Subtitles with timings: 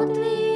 [0.00, 0.49] Gott.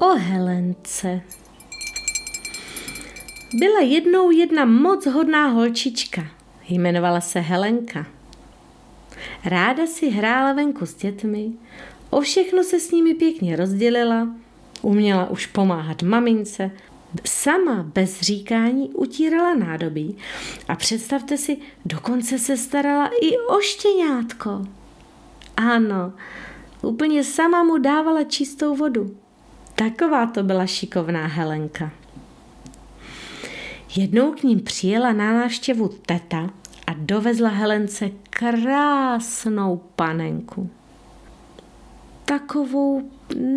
[0.00, 1.20] O Helence.
[3.54, 6.26] Byla jednou jedna moc hodná holčička.
[6.68, 8.06] Jmenovala se Helenka.
[9.44, 11.52] Ráda si hrála venku s dětmi,
[12.10, 14.28] o všechno se s nimi pěkně rozdělila,
[14.82, 16.70] uměla už pomáhat mamince,
[17.24, 20.16] sama bez říkání utírala nádobí
[20.68, 24.66] a představte si, dokonce se starala i o štěňátko.
[25.56, 26.12] Ano,
[26.82, 29.16] úplně sama mu dávala čistou vodu.
[29.78, 31.90] Taková to byla šikovná Helenka.
[33.96, 36.50] Jednou k ním přijela na návštěvu teta
[36.86, 40.70] a dovezla Helence krásnou panenku.
[42.24, 43.10] Takovou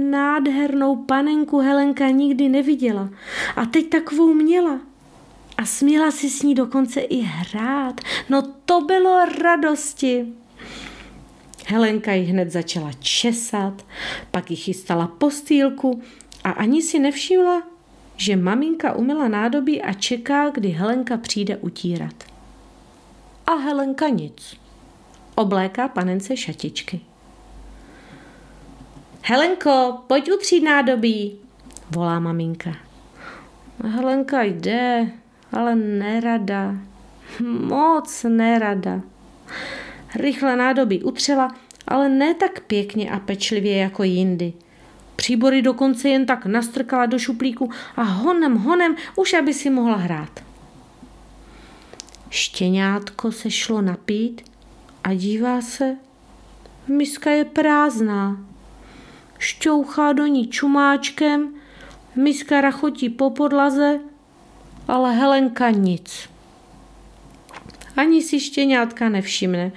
[0.10, 3.10] nádhernou panenku Helenka nikdy neviděla
[3.56, 4.80] a teď takovou měla.
[5.58, 8.02] A směla si s ní dokonce i hrát.
[8.30, 10.34] No to bylo radosti.
[11.68, 13.86] Helenka ji hned začala česat,
[14.32, 16.02] pak ji chystala postýlku
[16.44, 17.62] a ani si nevšimla,
[18.16, 22.24] že maminka umila nádobí a čeká, kdy Helenka přijde utírat.
[23.48, 24.58] A Helenka nic.
[25.36, 27.02] Obléká panence šatičky.
[29.22, 31.40] Helenko, pojď utřít nádobí,
[31.90, 32.76] volá maminka.
[33.84, 35.12] Helenka jde,
[35.52, 36.76] ale nerada.
[37.60, 39.02] Moc nerada.
[40.16, 41.56] Rychle nádobí utřela,
[41.88, 44.54] ale ne tak pěkně a pečlivě jako jindy.
[45.16, 50.44] Příbory dokonce jen tak nastrkala do šuplíku a honem, honem, už aby si mohla hrát.
[52.30, 54.42] Štěňátko se šlo napít
[55.04, 55.98] a dívá se,
[56.88, 58.38] miska je prázdná.
[59.38, 61.54] Šťouchá do ní čumáčkem,
[62.16, 64.00] miska rachotí po podlaze,
[64.88, 66.31] ale Helenka nic.
[67.96, 69.72] Ani si štěňátka nevšimne.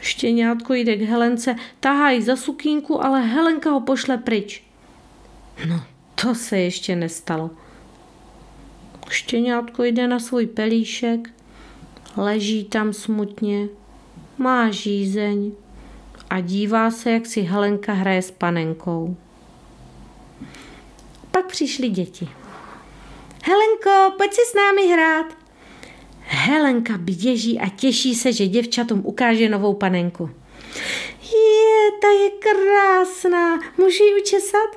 [0.00, 4.64] Štěňátko jde k Helence, tahá ji za sukínku, ale Helenka ho pošle pryč.
[5.68, 7.50] No, to se ještě nestalo.
[9.10, 11.30] Štěňátko jde na svůj pelíšek,
[12.16, 13.68] leží tam smutně,
[14.38, 15.52] má žízeň
[16.30, 19.16] a dívá se, jak si Helenka hraje s panenkou.
[21.30, 22.28] Pak přišly děti.
[23.44, 25.41] Helenko, pojď si s námi hrát.
[26.34, 30.30] Helenka běží a těší se, že děvčatům ukáže novou panenku.
[31.22, 33.60] Je, ta je krásná.
[33.78, 34.70] Můžu ji učesat?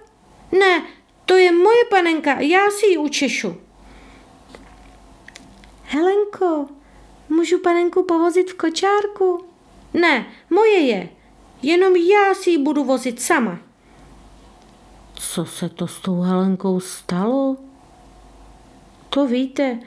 [0.51, 0.85] Ne,
[1.25, 3.55] to je moje panenka, já si ji učešu.
[5.83, 6.67] Helenko,
[7.29, 9.45] můžu panenku povozit v kočárku?
[9.93, 11.09] Ne, moje je.
[11.61, 13.59] Jenom já si ji budu vozit sama.
[15.13, 17.57] Co se to s tou Helenkou stalo?
[19.09, 19.79] To víte,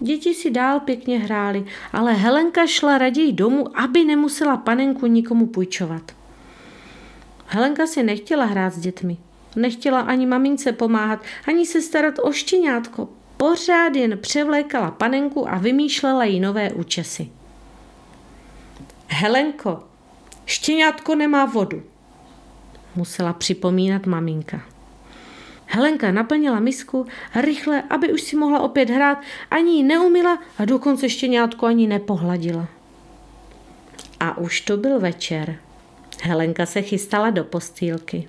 [0.00, 6.12] děti si dál pěkně hrály, ale Helenka šla raději domů, aby nemusela panenku nikomu půjčovat.
[7.46, 9.16] Helenka si nechtěla hrát s dětmi.
[9.56, 13.08] Nechtěla ani mamince pomáhat, ani se starat o štěňátko.
[13.36, 17.28] Pořád jen převlékala panenku a vymýšlela jí nové účesy.
[19.06, 19.84] Helenko,
[20.46, 21.82] štěňátko nemá vodu,
[22.96, 24.62] musela připomínat maminka.
[25.72, 29.18] Helenka naplnila misku rychle, aby už si mohla opět hrát,
[29.50, 32.68] ani ji neumila a dokonce štěňátko ani nepohladila.
[34.20, 35.56] A už to byl večer.
[36.22, 38.28] Helenka se chystala do postýlky.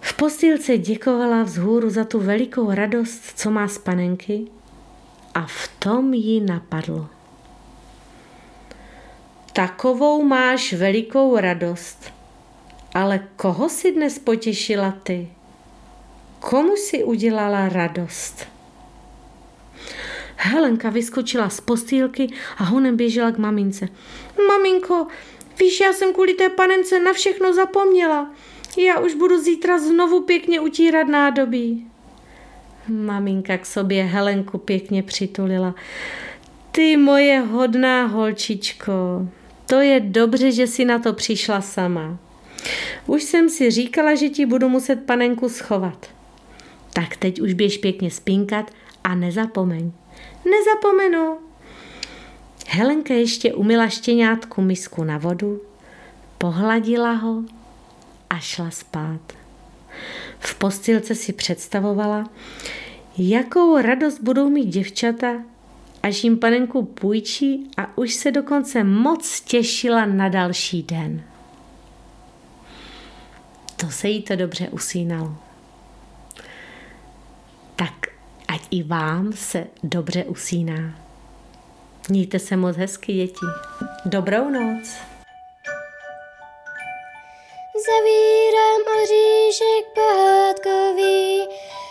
[0.00, 4.46] V postýlce děkovala vzhůru za tu velikou radost, co má z panenky
[5.34, 7.08] a v tom jí napadlo.
[9.52, 12.12] Takovou máš velikou radost,
[12.94, 15.35] ale koho si dnes potěšila ty?
[16.40, 18.48] Komu si udělala radost?
[20.36, 22.28] Helenka vyskočila z postýlky
[22.58, 23.88] a honem běžela k mamince.
[24.48, 25.06] Maminko,
[25.58, 28.30] víš, já jsem kvůli té panence na všechno zapomněla.
[28.78, 31.86] Já už budu zítra znovu pěkně utírat nádobí.
[32.88, 35.74] Maminka k sobě Helenku pěkně přitulila.
[36.72, 38.92] Ty moje hodná holčičko,
[39.66, 42.18] to je dobře, že si na to přišla sama.
[43.06, 46.06] Už jsem si říkala, že ti budu muset panenku schovat.
[46.96, 48.70] Tak teď už běž pěkně spinkat
[49.04, 49.92] a nezapomeň.
[50.44, 51.38] Nezapomenu.
[52.66, 55.60] Helenka ještě umila štěňátku misku na vodu,
[56.38, 57.42] pohladila ho
[58.30, 59.20] a šla spát.
[60.38, 62.30] V postilce si představovala,
[63.18, 65.42] jakou radost budou mít děvčata,
[66.02, 71.22] až jim panenku půjčí a už se dokonce moc těšila na další den.
[73.76, 75.45] To se jí to dobře usínalo.
[77.76, 78.06] Tak
[78.48, 80.94] ať i vám se dobře usíná.
[82.08, 83.46] Mějte se moc hezky, děti.
[84.04, 84.86] Dobrou noc.
[87.86, 91.48] Zavírám oříšek pohádkový,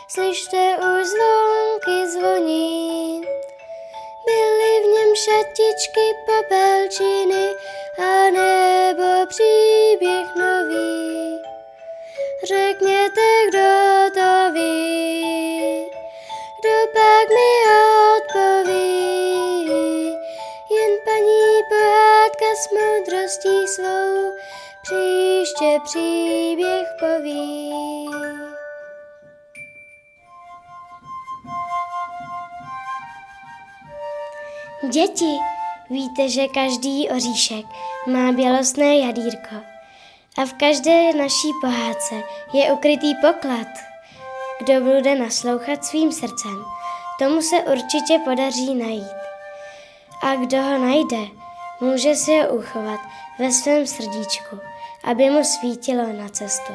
[0.08, 3.22] slyšte už zvonky zvoní.
[4.26, 7.48] Byly v něm šatičky, popelčiny
[8.00, 8.94] a nebo
[23.25, 24.36] moudrostí svou
[24.81, 27.72] příště příběh poví.
[34.89, 35.38] Děti,
[35.89, 37.66] víte, že každý oříšek
[38.07, 39.56] má bělostné jadírko
[40.38, 42.16] a v každé naší pohádce
[42.54, 43.68] je ukrytý poklad.
[44.60, 46.66] Kdo bude naslouchat svým srdcem,
[47.19, 49.18] tomu se určitě podaří najít.
[50.21, 51.44] A kdo ho najde,
[51.80, 53.00] může si ho uchovat
[53.39, 54.60] ve svém srdíčku,
[55.04, 56.74] aby mu svítilo na cestu.